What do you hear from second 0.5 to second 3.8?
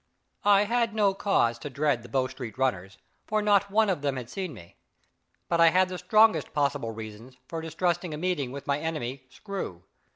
had no cause to dread the Bow Street runners, for not